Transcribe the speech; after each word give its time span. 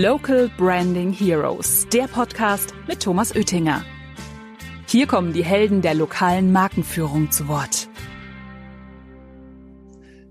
Local 0.00 0.50
Branding 0.56 1.12
Heroes, 1.12 1.86
der 1.92 2.04
Podcast 2.04 2.72
mit 2.88 3.00
Thomas 3.00 3.36
Oettinger. 3.36 3.84
Hier 4.86 5.06
kommen 5.06 5.34
die 5.34 5.44
Helden 5.44 5.82
der 5.82 5.92
lokalen 5.92 6.50
Markenführung 6.50 7.30
zu 7.30 7.46
Wort. 7.46 7.90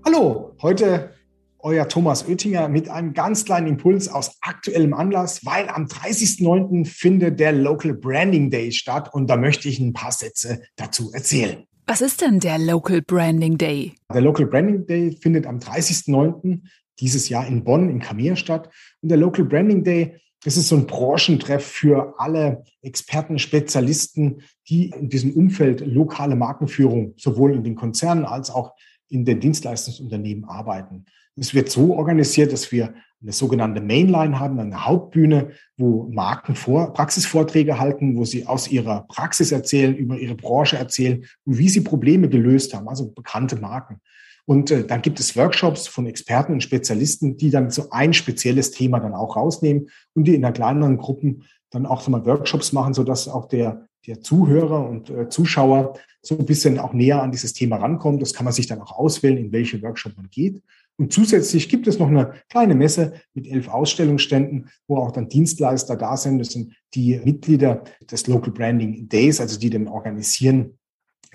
Hallo, 0.04 0.56
heute 0.62 1.12
euer 1.60 1.86
Thomas 1.86 2.26
Oettinger 2.26 2.68
mit 2.68 2.88
einem 2.88 3.14
ganz 3.14 3.44
kleinen 3.44 3.68
Impuls 3.68 4.08
aus 4.08 4.36
aktuellem 4.40 4.94
Anlass, 4.94 5.46
weil 5.46 5.68
am 5.68 5.84
30.09. 5.84 6.84
findet 6.84 7.38
der 7.38 7.52
Local 7.52 7.94
Branding 7.94 8.50
Day 8.50 8.72
statt 8.72 9.14
und 9.14 9.30
da 9.30 9.36
möchte 9.36 9.68
ich 9.68 9.78
ein 9.78 9.92
paar 9.92 10.10
Sätze 10.10 10.62
dazu 10.74 11.12
erzählen. 11.12 11.68
Was 11.86 12.00
ist 12.00 12.20
denn 12.20 12.40
der 12.40 12.58
Local 12.58 13.00
Branding 13.02 13.58
Day? 13.58 13.92
Der 14.12 14.22
Local 14.22 14.46
Branding 14.46 14.86
Day 14.86 15.16
findet 15.20 15.46
am 15.46 15.58
30.09. 15.58 16.62
dieses 17.02 17.28
Jahr 17.28 17.46
in 17.46 17.64
Bonn 17.64 17.90
im 17.90 18.00
Kamir 18.00 18.36
statt. 18.36 18.70
Und 19.02 19.10
der 19.10 19.18
Local 19.18 19.44
Branding 19.44 19.84
Day, 19.84 20.16
das 20.44 20.56
ist 20.56 20.68
so 20.68 20.76
ein 20.76 20.86
Branchentreff 20.86 21.64
für 21.64 22.14
alle 22.18 22.64
Experten, 22.80 23.38
Spezialisten, 23.38 24.42
die 24.68 24.90
in 24.90 25.08
diesem 25.08 25.32
Umfeld 25.32 25.80
lokale 25.86 26.36
Markenführung 26.36 27.14
sowohl 27.16 27.54
in 27.54 27.64
den 27.64 27.74
Konzernen 27.74 28.24
als 28.24 28.50
auch 28.50 28.72
in 29.08 29.24
den 29.24 29.40
Dienstleistungsunternehmen 29.40 30.44
arbeiten. 30.44 31.04
Es 31.36 31.54
wird 31.54 31.70
so 31.70 31.94
organisiert, 31.94 32.52
dass 32.52 32.72
wir 32.72 32.94
eine 33.22 33.32
sogenannte 33.32 33.80
Mainline 33.80 34.38
haben, 34.38 34.58
eine 34.58 34.84
Hauptbühne, 34.84 35.52
wo 35.76 36.08
Marken 36.10 36.56
vor, 36.56 36.92
Praxisvorträge 36.92 37.78
halten, 37.78 38.16
wo 38.16 38.24
sie 38.24 38.46
aus 38.46 38.68
ihrer 38.68 39.06
Praxis 39.08 39.52
erzählen, 39.52 39.94
über 39.94 40.18
ihre 40.18 40.34
Branche 40.34 40.76
erzählen 40.76 41.24
und 41.44 41.58
wie 41.58 41.68
sie 41.68 41.82
Probleme 41.82 42.28
gelöst 42.28 42.74
haben, 42.74 42.88
also 42.88 43.10
bekannte 43.10 43.56
Marken. 43.56 44.00
Und 44.44 44.70
äh, 44.70 44.84
dann 44.84 45.02
gibt 45.02 45.20
es 45.20 45.36
Workshops 45.36 45.86
von 45.86 46.06
Experten 46.06 46.52
und 46.52 46.62
Spezialisten, 46.62 47.36
die 47.36 47.50
dann 47.50 47.70
so 47.70 47.90
ein 47.90 48.12
spezielles 48.12 48.72
Thema 48.72 48.98
dann 49.00 49.14
auch 49.14 49.36
rausnehmen 49.36 49.88
und 50.14 50.24
die 50.24 50.34
in 50.34 50.44
einer 50.44 50.52
kleineren 50.52 50.96
Gruppen 50.96 51.44
dann 51.70 51.86
auch 51.86 52.02
so 52.02 52.10
mal 52.10 52.26
Workshops 52.26 52.72
machen, 52.72 52.94
so 52.94 53.04
dass 53.04 53.28
auch 53.28 53.46
der, 53.46 53.86
der 54.06 54.20
Zuhörer 54.20 54.88
und 54.88 55.10
äh, 55.10 55.28
Zuschauer 55.28 55.94
so 56.20 56.38
ein 56.38 56.46
bisschen 56.46 56.78
auch 56.78 56.92
näher 56.92 57.22
an 57.22 57.32
dieses 57.32 57.52
Thema 57.52 57.76
rankommt. 57.76 58.22
Das 58.22 58.32
kann 58.32 58.44
man 58.44 58.52
sich 58.52 58.66
dann 58.66 58.80
auch 58.80 58.92
auswählen, 58.92 59.38
in 59.38 59.52
welche 59.52 59.82
Workshop 59.82 60.16
man 60.16 60.28
geht. 60.30 60.62
Und 60.96 61.12
zusätzlich 61.12 61.68
gibt 61.68 61.86
es 61.86 61.98
noch 61.98 62.08
eine 62.08 62.34
kleine 62.48 62.74
Messe 62.74 63.14
mit 63.34 63.46
elf 63.48 63.68
Ausstellungsständen, 63.68 64.68
wo 64.86 64.98
auch 64.98 65.10
dann 65.10 65.28
Dienstleister 65.28 65.96
da 65.96 66.16
sind. 66.16 66.38
Das 66.38 66.52
sind 66.52 66.74
die 66.94 67.20
Mitglieder 67.24 67.82
des 68.10 68.26
Local 68.26 68.52
Branding 68.52 69.08
Days, 69.08 69.40
also 69.40 69.58
die 69.58 69.70
den 69.70 69.88
organisieren. 69.88 70.78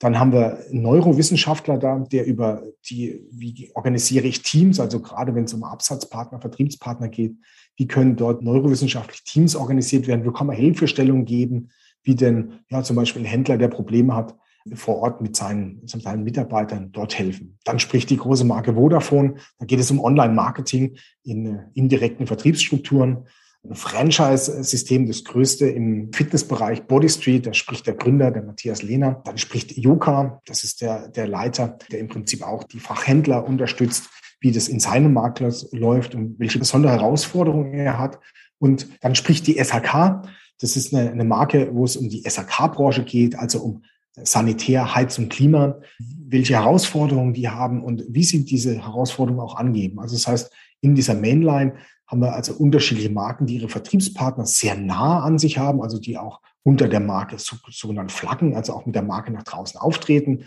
Dann 0.00 0.18
haben 0.18 0.32
wir 0.32 0.64
Neurowissenschaftler 0.70 1.78
da, 1.78 1.98
der 1.98 2.26
über 2.26 2.62
die, 2.88 3.20
wie 3.30 3.70
organisiere 3.74 4.26
ich 4.26 4.42
Teams, 4.42 4.80
also 4.80 5.00
gerade 5.00 5.34
wenn 5.34 5.44
es 5.44 5.52
um 5.52 5.62
Absatzpartner, 5.62 6.40
Vertriebspartner 6.40 7.08
geht, 7.08 7.36
wie 7.76 7.86
können 7.86 8.16
dort 8.16 8.42
neurowissenschaftlich 8.42 9.22
Teams 9.24 9.54
organisiert 9.54 10.06
werden, 10.06 10.24
wo 10.24 10.32
kann 10.32 10.46
man 10.46 10.56
Hilfestellung 10.56 11.26
geben, 11.26 11.68
wie 12.02 12.14
denn 12.14 12.60
ja 12.70 12.82
zum 12.82 12.96
Beispiel 12.96 13.22
ein 13.22 13.26
Händler, 13.26 13.58
der 13.58 13.68
Probleme 13.68 14.16
hat, 14.16 14.34
vor 14.74 14.98
Ort 14.98 15.20
mit 15.20 15.36
seinen, 15.36 15.80
mit 15.80 15.90
seinen 15.90 16.24
Mitarbeitern 16.24 16.92
dort 16.92 17.18
helfen. 17.18 17.58
Dann 17.64 17.78
spricht 17.78 18.10
die 18.10 18.16
große 18.16 18.44
Marke 18.44 18.74
Vodafone. 18.74 19.36
Da 19.58 19.66
geht 19.66 19.80
es 19.80 19.90
um 19.90 20.00
Online-Marketing 20.00 20.96
in 21.24 21.46
äh, 21.46 21.64
indirekten 21.74 22.26
Vertriebsstrukturen. 22.26 23.26
Franchise-System, 23.72 25.06
das 25.06 25.24
größte 25.24 25.66
im 25.66 26.12
Fitnessbereich 26.12 26.84
Body 26.84 27.08
Street, 27.08 27.46
da 27.46 27.52
spricht 27.52 27.86
der 27.86 27.94
Gründer, 27.94 28.30
der 28.30 28.42
Matthias 28.42 28.82
Lehner. 28.82 29.22
Dann 29.24 29.38
spricht 29.38 29.76
Joka, 29.76 30.40
das 30.46 30.64
ist 30.64 30.80
der, 30.80 31.08
der 31.08 31.28
Leiter, 31.28 31.78
der 31.90 31.98
im 31.98 32.08
Prinzip 32.08 32.42
auch 32.42 32.64
die 32.64 32.80
Fachhändler 32.80 33.46
unterstützt, 33.46 34.08
wie 34.40 34.50
das 34.52 34.68
in 34.68 34.80
seinem 34.80 35.12
Markt 35.12 35.40
läuft 35.72 36.14
und 36.14 36.38
welche 36.38 36.58
besondere 36.58 36.92
Herausforderungen 36.92 37.74
er 37.74 37.98
hat. 37.98 38.18
Und 38.58 38.88
dann 39.02 39.14
spricht 39.14 39.46
die 39.46 39.62
SHK, 39.62 40.22
das 40.60 40.76
ist 40.76 40.94
eine, 40.94 41.10
eine 41.10 41.24
Marke, 41.24 41.70
wo 41.72 41.84
es 41.84 41.96
um 41.96 42.08
die 42.08 42.22
SHK-Branche 42.28 43.04
geht, 43.04 43.38
also 43.38 43.60
um 43.60 43.82
Sanitär, 44.16 44.94
Heizung, 44.94 45.28
Klima, 45.28 45.80
welche 45.98 46.54
Herausforderungen 46.54 47.32
die 47.32 47.48
haben 47.48 47.82
und 47.82 48.04
wie 48.08 48.24
sie 48.24 48.44
diese 48.44 48.82
Herausforderungen 48.82 49.42
auch 49.42 49.56
angeben. 49.56 50.00
Also 50.00 50.16
das 50.16 50.26
heißt, 50.26 50.52
in 50.80 50.94
dieser 50.94 51.14
Mainline 51.14 51.74
haben 52.06 52.20
wir 52.20 52.34
also 52.34 52.54
unterschiedliche 52.54 53.10
Marken, 53.10 53.46
die 53.46 53.56
ihre 53.56 53.68
Vertriebspartner 53.68 54.46
sehr 54.46 54.76
nah 54.76 55.20
an 55.22 55.38
sich 55.38 55.58
haben, 55.58 55.80
also 55.80 55.98
die 55.98 56.18
auch 56.18 56.40
unter 56.62 56.88
der 56.88 57.00
Marke 57.00 57.36
sogenannte 57.38 58.12
Flaggen, 58.12 58.56
also 58.56 58.74
auch 58.74 58.84
mit 58.84 58.94
der 58.94 59.02
Marke 59.02 59.32
nach 59.32 59.44
draußen 59.44 59.80
auftreten 59.80 60.44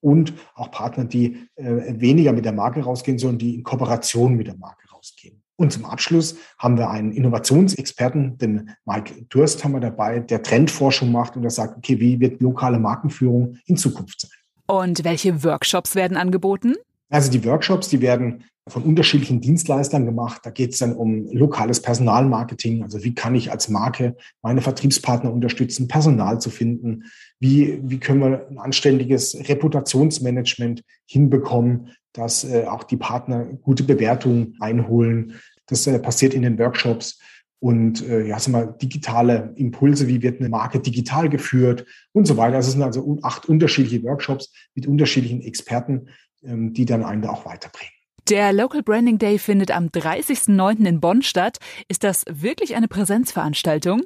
und 0.00 0.34
auch 0.54 0.70
Partner, 0.70 1.04
die 1.04 1.48
äh, 1.54 2.00
weniger 2.00 2.32
mit 2.32 2.44
der 2.44 2.52
Marke 2.52 2.80
rausgehen, 2.82 3.18
sondern 3.18 3.38
die 3.38 3.54
in 3.54 3.62
Kooperation 3.62 4.34
mit 4.34 4.48
der 4.48 4.56
Marke 4.56 4.90
rausgehen. 4.90 5.43
Und 5.56 5.72
zum 5.72 5.84
Abschluss 5.84 6.36
haben 6.58 6.76
wir 6.76 6.90
einen 6.90 7.12
Innovationsexperten, 7.12 8.38
den 8.38 8.70
Mike 8.84 9.26
Durst 9.28 9.62
haben 9.62 9.72
wir 9.72 9.80
dabei, 9.80 10.18
der 10.20 10.42
Trendforschung 10.42 11.12
macht 11.12 11.36
und 11.36 11.42
der 11.42 11.50
sagt, 11.50 11.76
okay, 11.76 12.00
wie 12.00 12.18
wird 12.18 12.40
lokale 12.40 12.78
Markenführung 12.78 13.58
in 13.66 13.76
Zukunft 13.76 14.22
sein? 14.22 14.30
Und 14.66 15.04
welche 15.04 15.44
Workshops 15.44 15.94
werden 15.94 16.16
angeboten? 16.16 16.74
Also 17.10 17.30
die 17.30 17.44
Workshops, 17.44 17.88
die 17.88 18.00
werden 18.00 18.44
von 18.66 18.82
unterschiedlichen 18.82 19.40
Dienstleistern 19.40 20.06
gemacht. 20.06 20.40
Da 20.44 20.50
geht 20.50 20.72
es 20.72 20.78
dann 20.78 20.96
um 20.96 21.30
lokales 21.30 21.82
Personalmarketing. 21.82 22.82
Also 22.82 23.04
wie 23.04 23.14
kann 23.14 23.34
ich 23.34 23.52
als 23.52 23.68
Marke 23.68 24.16
meine 24.42 24.62
Vertriebspartner 24.62 25.32
unterstützen, 25.32 25.86
Personal 25.86 26.40
zu 26.40 26.48
finden? 26.48 27.04
Wie, 27.38 27.78
wie 27.82 27.98
können 27.98 28.20
wir 28.20 28.48
ein 28.48 28.58
anständiges 28.58 29.36
Reputationsmanagement 29.48 30.82
hinbekommen, 31.04 31.90
dass 32.14 32.44
äh, 32.44 32.64
auch 32.64 32.84
die 32.84 32.96
Partner 32.96 33.44
gute 33.44 33.84
Bewertungen 33.84 34.56
einholen? 34.60 35.34
Das 35.66 35.86
äh, 35.86 35.98
passiert 35.98 36.32
in 36.32 36.42
den 36.42 36.58
Workshops. 36.58 37.18
Und 37.60 38.06
äh, 38.06 38.26
ja, 38.26 38.38
sag 38.38 38.52
mal, 38.52 38.76
digitale 38.80 39.52
Impulse, 39.56 40.06
wie 40.06 40.22
wird 40.22 40.40
eine 40.40 40.48
Marke 40.48 40.80
digital 40.80 41.28
geführt 41.28 41.86
und 42.12 42.26
so 42.26 42.36
weiter. 42.36 42.56
Das 42.56 42.70
sind 42.70 42.82
also 42.82 43.18
acht 43.22 43.46
unterschiedliche 43.46 44.02
Workshops 44.02 44.52
mit 44.74 44.86
unterschiedlichen 44.86 45.40
Experten, 45.40 46.08
ähm, 46.42 46.72
die 46.74 46.84
dann 46.84 47.04
einen 47.04 47.22
da 47.22 47.30
auch 47.30 47.46
weiterbringen. 47.46 47.92
Der 48.28 48.52
Local 48.52 48.82
Branding 48.82 49.18
Day 49.18 49.38
findet 49.38 49.70
am 49.70 49.88
30.09. 49.88 50.86
in 50.86 51.00
Bonn 51.00 51.22
statt. 51.22 51.58
Ist 51.88 52.04
das 52.04 52.24
wirklich 52.30 52.74
eine 52.74 52.88
Präsenzveranstaltung? 52.88 54.02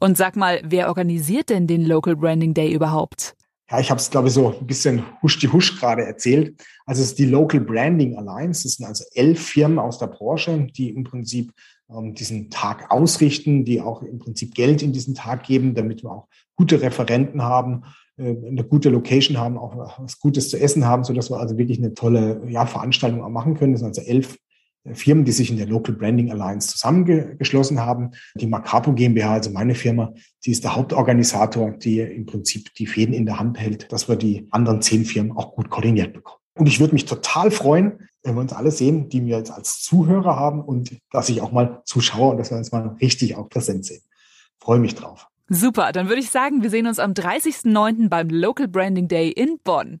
Und 0.00 0.16
sag 0.16 0.36
mal, 0.36 0.62
wer 0.64 0.88
organisiert 0.88 1.50
denn 1.50 1.66
den 1.66 1.84
Local 1.84 2.16
Branding 2.16 2.54
Day 2.54 2.72
überhaupt? 2.72 3.36
Ja, 3.70 3.80
ich 3.80 3.90
habe 3.90 4.00
es, 4.00 4.10
glaube 4.10 4.28
ich, 4.28 4.34
so 4.34 4.54
ein 4.58 4.66
bisschen 4.66 5.02
husch 5.22 5.38
die 5.38 5.48
husch 5.48 5.78
gerade 5.78 6.04
erzählt. 6.04 6.60
Also 6.84 7.02
es 7.02 7.08
ist 7.08 7.18
die 7.18 7.26
Local 7.26 7.60
Branding 7.60 8.16
Alliance. 8.16 8.62
Das 8.62 8.74
sind 8.74 8.86
also 8.86 9.04
elf 9.14 9.40
Firmen 9.40 9.78
aus 9.78 9.98
der 9.98 10.06
Branche, 10.06 10.68
die 10.76 10.90
im 10.90 11.02
Prinzip 11.02 11.52
ähm, 11.90 12.14
diesen 12.14 12.50
Tag 12.50 12.90
ausrichten, 12.90 13.64
die 13.64 13.80
auch 13.80 14.02
im 14.02 14.18
Prinzip 14.18 14.54
Geld 14.54 14.82
in 14.82 14.92
diesen 14.92 15.14
Tag 15.14 15.44
geben, 15.44 15.74
damit 15.74 16.04
wir 16.04 16.12
auch 16.12 16.28
gute 16.54 16.80
Referenten 16.80 17.42
haben, 17.42 17.82
äh, 18.16 18.36
eine 18.46 18.64
gute 18.64 18.88
Location 18.88 19.38
haben, 19.38 19.58
auch 19.58 19.98
was 19.98 20.20
Gutes 20.20 20.48
zu 20.48 20.58
essen 20.58 20.86
haben, 20.86 21.04
so 21.04 21.12
dass 21.12 21.30
wir 21.30 21.38
also 21.38 21.58
wirklich 21.58 21.78
eine 21.78 21.94
tolle 21.94 22.42
ja, 22.48 22.66
Veranstaltung 22.66 23.22
auch 23.22 23.30
machen 23.30 23.56
können. 23.56 23.72
Das 23.72 23.80
sind 23.80 23.88
also 23.88 24.02
elf 24.02 24.38
Firmen, 24.94 25.24
die 25.24 25.32
sich 25.32 25.50
in 25.50 25.56
der 25.56 25.66
Local 25.66 25.94
Branding 25.94 26.30
Alliance 26.30 26.68
zusammengeschlossen 26.68 27.80
haben. 27.80 28.10
Die 28.34 28.46
Macapo 28.46 28.92
GmbH, 28.92 29.34
also 29.34 29.50
meine 29.50 29.74
Firma, 29.74 30.12
die 30.44 30.52
ist 30.52 30.64
der 30.64 30.76
Hauptorganisator, 30.76 31.72
die 31.72 32.00
im 32.00 32.26
Prinzip 32.26 32.72
die 32.74 32.86
Fäden 32.86 33.14
in 33.14 33.26
der 33.26 33.38
Hand 33.38 33.58
hält, 33.58 33.92
dass 33.92 34.08
wir 34.08 34.16
die 34.16 34.46
anderen 34.50 34.82
zehn 34.82 35.04
Firmen 35.04 35.36
auch 35.36 35.54
gut 35.54 35.70
koordiniert 35.70 36.12
bekommen. 36.12 36.40
Und 36.54 36.66
ich 36.66 36.80
würde 36.80 36.94
mich 36.94 37.04
total 37.04 37.50
freuen, 37.50 38.08
wenn 38.22 38.34
wir 38.34 38.40
uns 38.40 38.52
alle 38.52 38.70
sehen, 38.70 39.08
die 39.08 39.24
wir 39.24 39.36
jetzt 39.36 39.50
als 39.50 39.82
Zuhörer 39.82 40.36
haben 40.36 40.62
und 40.62 40.96
dass 41.12 41.28
ich 41.28 41.42
auch 41.42 41.52
mal 41.52 41.82
Zuschauer 41.84 42.32
und 42.32 42.38
dass 42.38 42.50
wir 42.50 42.58
uns 42.58 42.72
mal 42.72 42.96
richtig 43.00 43.36
auch 43.36 43.48
präsent 43.48 43.84
sehen. 43.84 44.02
Freue 44.58 44.78
mich 44.78 44.94
drauf. 44.94 45.28
Super, 45.48 45.92
dann 45.92 46.08
würde 46.08 46.20
ich 46.20 46.30
sagen, 46.30 46.62
wir 46.62 46.70
sehen 46.70 46.88
uns 46.88 46.98
am 46.98 47.12
30.09. 47.12 48.08
beim 48.08 48.28
Local 48.30 48.66
Branding 48.66 49.06
Day 49.06 49.30
in 49.30 49.58
Bonn. 49.62 50.00